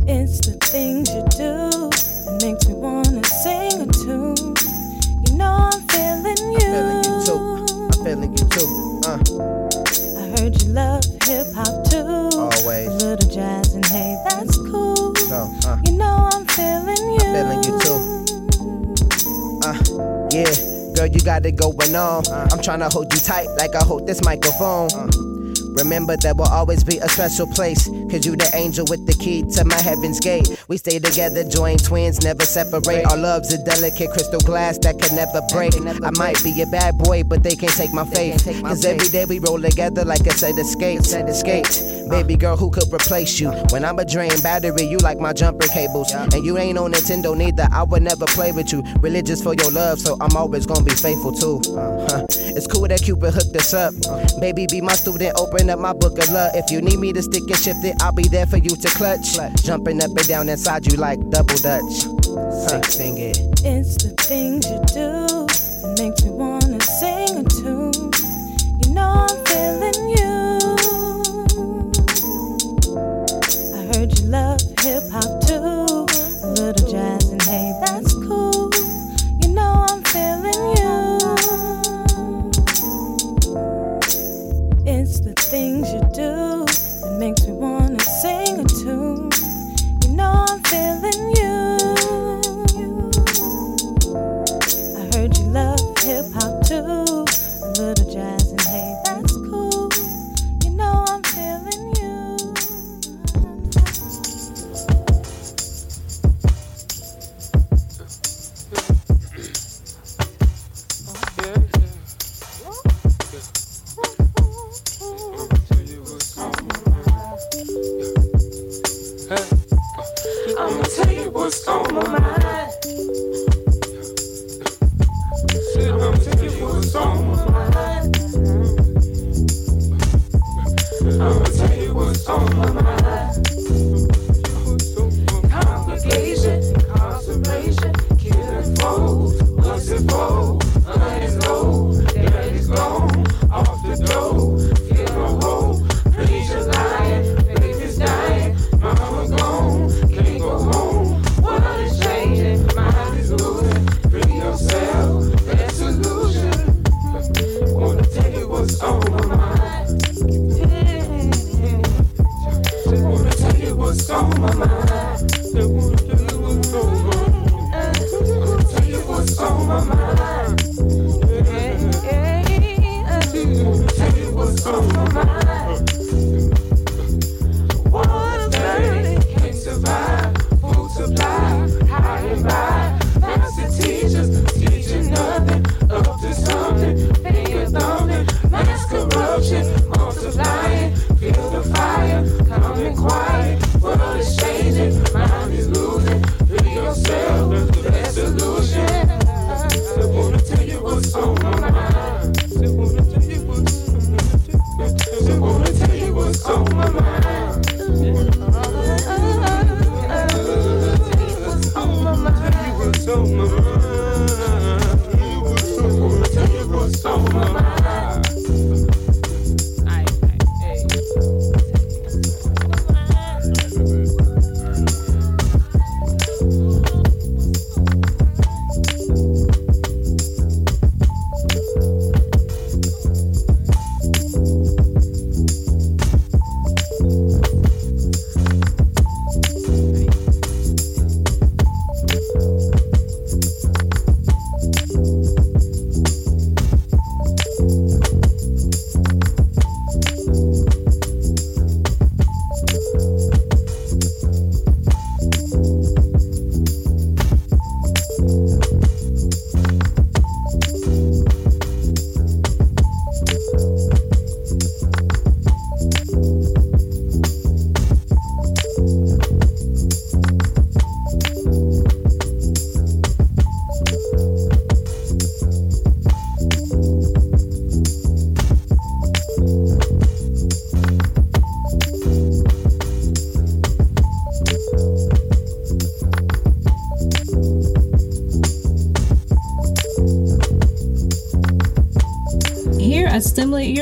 [0.09, 1.69] It's the things you do
[2.25, 4.57] that makes me wanna sing a tune.
[5.29, 6.65] You know I'm feeling you.
[6.65, 7.41] I'm Feeling you too.
[7.85, 9.01] I'm feeling you too.
[9.05, 9.21] Uh,
[10.17, 12.33] I heard you love hip hop too.
[12.33, 12.89] always.
[12.89, 15.13] A little jazz and hey, that's cool.
[15.29, 16.44] So, uh, You know I'm
[17.35, 17.79] feeling you.
[17.79, 17.99] I'm feeling you too.
[19.63, 19.75] Uh,
[20.31, 22.23] yeah, girl, you got it going on.
[22.51, 24.89] I'm trying to hold you tight like I hold this microphone.
[25.75, 27.87] Remember there will always be a special place.
[28.09, 30.63] Cause you the angel with the key to my heaven's gate.
[30.67, 33.05] We stay together, join twins, never separate.
[33.05, 35.75] Our love's a delicate crystal glass that can never break.
[35.75, 38.45] I might be a bad boy, but they can't take my faith.
[38.63, 41.11] Cause every day we roll together like a set of skates.
[41.11, 41.81] Set of skates.
[42.09, 43.51] Baby girl, who could replace you?
[43.71, 46.11] When I'm a drain battery, you like my jumper cables.
[46.13, 48.83] And you ain't on Nintendo neither, I would never play with you.
[48.99, 51.61] Religious for your love, so I'm always gonna be faithful too.
[51.71, 52.25] Uh-huh.
[52.29, 53.93] It's cool that Cupid hooked us up.
[54.39, 56.51] Baby, be my student, open up my book of love.
[56.55, 58.87] If you need me to stick and shift it, I'll be there for you to
[58.89, 59.37] clutch.
[59.63, 62.05] Jumping up and down inside you like double dutch.
[62.69, 62.81] Huh.
[62.83, 63.37] Sing it.
[63.63, 65.45] It's the things you do
[65.81, 66.54] that makes me wanna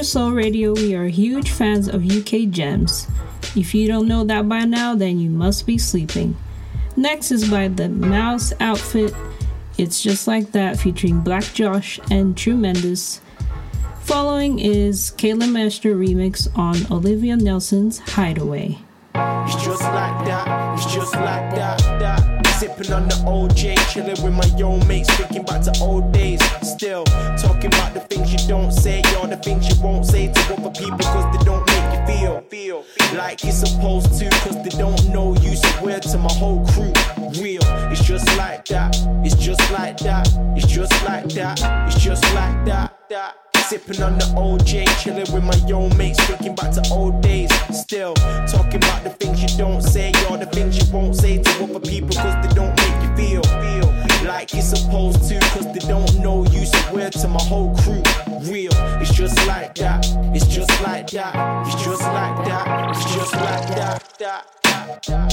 [0.04, 3.08] Your Soul Radio, we are huge fans of UK gems.
[3.56, 6.36] If you don't know that by now, then you must be sleeping.
[6.97, 9.16] Next is by the Mouse Outfit.
[9.78, 13.22] It's just like that, featuring Black Josh and Tremendous.
[14.01, 18.80] Following is Kayla Master remix on Olivia Nelson's Hideaway.
[19.16, 22.45] It's just like that, it's just like that, that.
[22.60, 26.41] Sipping on the OJ, chilling with my young mates, thinking back to old days.
[26.84, 27.05] Still
[27.39, 30.69] talking about the things you don't say, or the things you won't say to other
[30.71, 32.84] people, cause they don't make you feel, feel
[33.17, 35.55] like you're supposed to, cause they don't know you.
[35.55, 36.91] So weird to my whole crew,
[37.41, 37.61] real.
[37.89, 40.27] It's just like that, it's just like that,
[40.57, 41.57] it's just like that,
[41.88, 43.38] it's just like that, that.
[43.69, 47.49] Sipping on the OJ, chilling with my young mates, thinking back to old days.
[47.71, 51.63] Still talking about the things you don't say, or the things you won't say to
[51.63, 55.80] other people, cause they don't make you feel, feel like you're supposed to, cause they
[55.88, 56.65] don't know you.
[56.65, 58.01] swear to my whole crew,
[58.51, 58.71] real.
[59.01, 63.78] It's just like that, it's just like that, it's just like that, it's just like
[64.17, 64.62] that.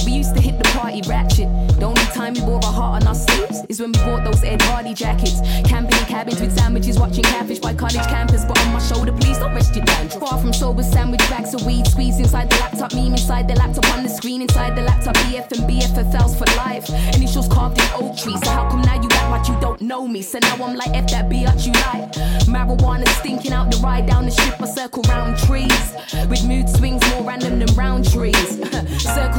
[0.05, 1.47] We used to hit the party ratchet.
[1.79, 4.43] The only time we wore a heart on our sleeves is when we bought those
[4.43, 5.39] Ed Hardy jackets.
[5.67, 8.45] Camping in cabins with sandwiches, watching catfish by college campus.
[8.45, 10.09] But on my shoulder, please don't rest your down.
[10.09, 12.93] Far from sober, sandwich bags of weed squeezed inside the laptop.
[12.93, 15.15] Meme inside the laptop on the screen, inside the laptop.
[15.17, 16.89] BF and BFFLs for life.
[17.15, 18.39] Initials carved in oak trees.
[18.43, 20.21] So how come now you act like you don't know me?
[20.21, 22.11] So now I'm like F that bitch you like.
[22.45, 24.61] Marijuana stinking out the ride down the strip.
[24.61, 25.93] I circle round trees
[26.29, 28.59] with mood swings more random than round trees.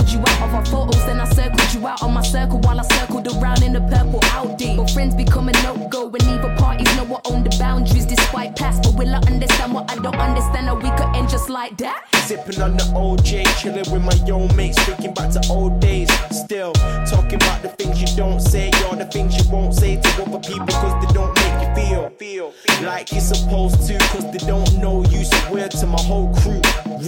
[0.02, 2.80] Circled you out of our photos, then I circled you out on my circle while
[2.80, 4.76] I circled around in the purple Audi.
[4.76, 8.56] But friends become a no go when either parties know what own the boundaries despite
[8.56, 8.82] past.
[8.82, 10.66] But will I understand what I don't understand?
[10.66, 12.04] How we could end just like that?
[12.26, 16.10] Sipping on the OJ, chilling with my young mates, thinking back to old days.
[16.30, 16.72] Still
[17.06, 20.40] talking about the things you don't say, or the things you won't say to other
[20.40, 21.32] people, cause they don't
[21.80, 25.24] you feel, feel like you're supposed to, cause they don't know you.
[25.24, 26.60] So weird to my whole crew,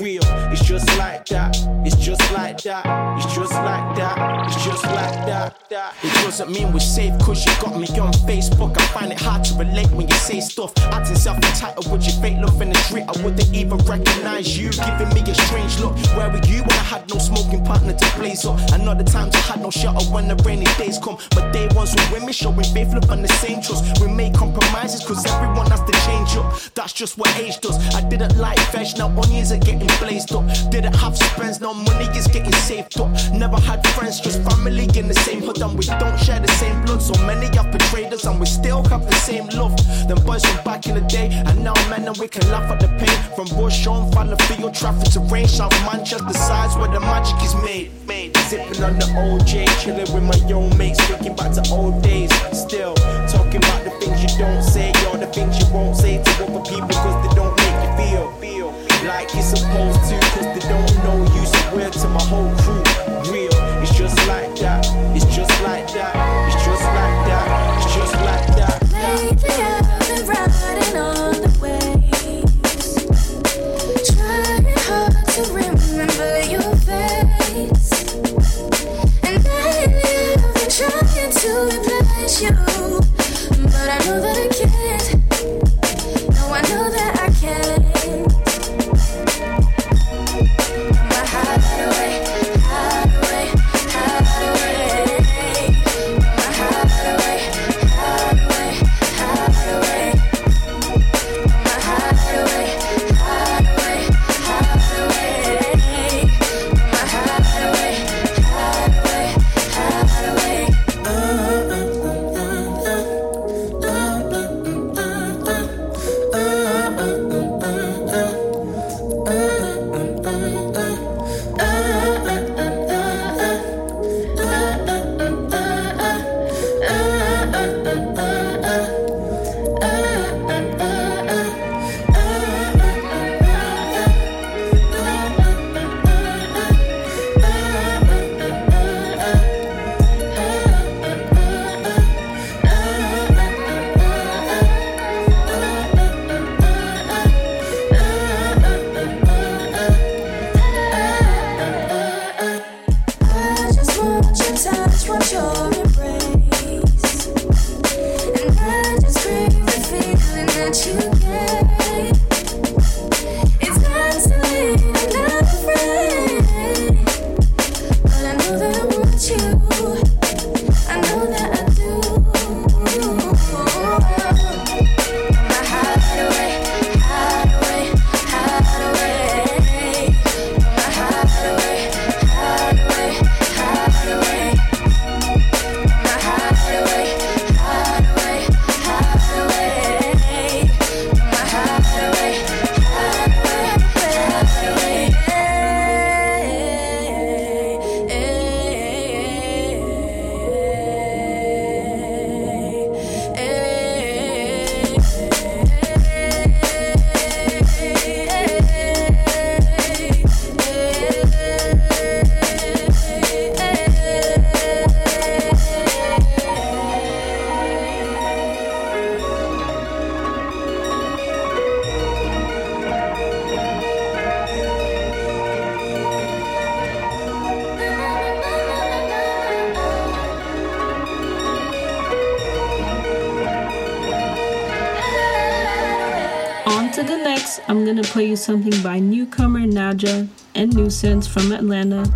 [0.03, 0.23] real.
[0.53, 2.85] It's just like that, it's just like that,
[3.19, 5.57] it's just like that, it's just like that.
[5.71, 5.95] that.
[6.03, 8.77] It doesn't mean we're safe cause you got me on Facebook.
[8.79, 10.73] I find it hard to relate when you say stuff.
[10.79, 13.05] Acting self entitled with your fake love in the street.
[13.09, 15.97] I wouldn't even recognize you, giving me a strange look.
[16.17, 18.59] Where were you when I had no smoking partner to blaze up?
[18.95, 21.19] The times I had no shelter when the rainy days come.
[21.35, 24.01] But day ones with women showing faith, love, and the same trust.
[24.01, 26.47] We make compromises cause everyone has to change up.
[26.75, 27.77] That's just what age does.
[27.95, 30.45] I didn't like fresh, now onions are getting blazed up.
[30.71, 33.11] Didn't have spends, now money is getting saved up.
[33.33, 36.85] Never had friends, just family in the same hood, and we don't share the same
[36.85, 37.03] blood.
[37.03, 39.77] So many have betrayed us, and we still have the same love.
[40.09, 42.81] Them boys from back in the day, and now men, and we can laugh at
[42.81, 43.19] the pain.
[43.37, 47.55] From Bush on, follow field traffic to range, South Manchester sides where the magic is
[47.57, 47.91] made.
[48.07, 48.37] made.
[48.49, 52.31] Sipping on the OJ, chilling with my young mates, thinking back to old days.
[52.53, 52.95] Still
[53.29, 56.89] talking about things you don't say, all the things you won't say to other people,
[56.89, 58.69] cause they don't make you feel, feel
[59.09, 61.47] like you're supposed to, cause they don't know you.
[61.47, 62.84] So weird to my whole crew,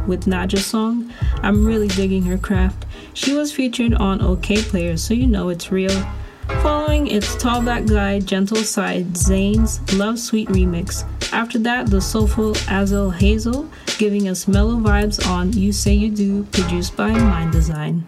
[0.09, 1.13] with Naja's song.
[1.43, 2.87] I'm really digging her craft.
[3.15, 6.05] She was featured on OK Players, so you know it's real.
[6.63, 11.05] Following its Tall Black Guy, Gentle Side, Zane's Love Sweet remix.
[11.33, 16.45] After that, the soulful Azel Hazel giving us mellow vibes on You Say You Do,
[16.45, 18.08] produced by Mndsgn.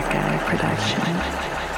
[0.00, 1.69] Production.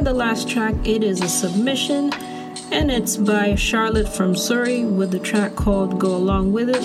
[0.00, 2.10] For the last track, it is a submission,
[2.72, 6.82] and it's by Charlotte from Surrey with the track called Go Along With It.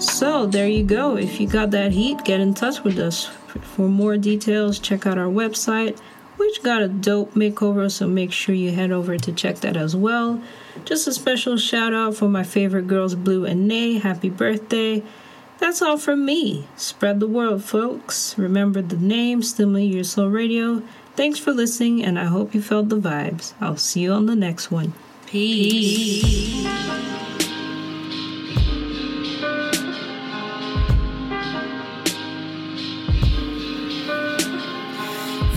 [0.00, 1.16] So, there you go.
[1.16, 3.26] If you got that heat, get in touch with us.
[3.26, 5.98] For more details, check out our website,
[6.36, 9.96] which got a dope makeover, so make sure you head over to check that as
[9.96, 10.40] well.
[10.84, 13.98] Just a special shout out for my favorite girls, Blue and Nay.
[13.98, 15.02] Happy birthday!
[15.58, 16.68] That's all from me.
[16.76, 18.38] Spread the word, folks.
[18.38, 20.84] Remember the name, Stimulate Your Soul Radio.
[21.18, 23.52] Thanks for listening, and I hope you felt the vibes.
[23.60, 24.92] I'll see you on the next one.
[25.26, 26.22] Peace.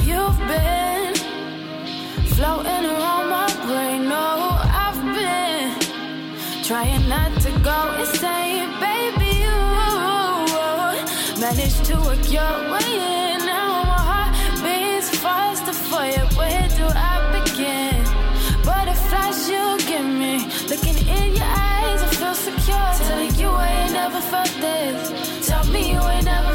[0.03, 1.13] You've been
[2.33, 4.09] floating around my brain.
[4.09, 5.77] No, I've been
[6.63, 9.45] trying not to go insane, baby.
[9.45, 9.57] You
[11.39, 13.40] managed to work your way in.
[16.05, 16.23] You.
[16.37, 18.03] Where do I begin?
[18.63, 22.89] Butterflies you give me, looking in your eyes, I feel secure.
[23.07, 25.47] Telling you I ain't never felt this.
[25.47, 26.53] Tell me you ain't never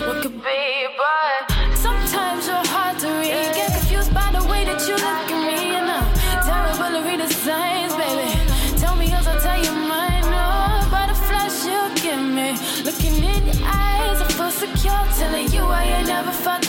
[0.00, 0.86] what could be.
[1.00, 3.54] But sometimes you're hard to read.
[3.54, 6.06] Get confused by the way that you look at me, and I'm
[6.46, 8.28] terrible read the signs, baby.
[8.78, 10.24] Tell me else, I'll tell you mine.
[10.24, 15.02] Oh, no, butterflies you give me, looking in your eyes, I feel secure.
[15.18, 16.61] Telling you I ain't never felt